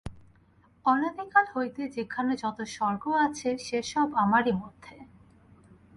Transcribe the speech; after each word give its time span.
অনাদিকাল 0.85 1.45
হইতে 1.53 1.81
যেখানে 1.89 2.31
যত 2.35 2.57
স্বর্গ 2.67 3.03
আছে, 3.25 3.49
সে-সব 3.57 4.07
আমারই 4.15 4.53
মধ্যে। 4.53 4.95